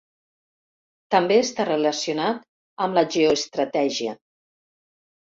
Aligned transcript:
També 1.15 1.35
està 1.41 1.65
relacionat 1.67 2.39
amb 2.85 2.97
la 2.99 3.03
geoestratègia. 3.17 4.15